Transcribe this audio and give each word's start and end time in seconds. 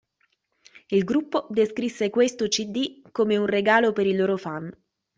Il 0.87 1.03
gruppo 1.03 1.45
descrisse 1.51 2.09
questo 2.09 2.47
cd 2.47 3.03
come 3.11 3.37
un 3.37 3.45
"regalo" 3.45 3.93
per 3.93 4.07
i 4.07 4.15
loro 4.15 4.35
fans. 4.35 4.75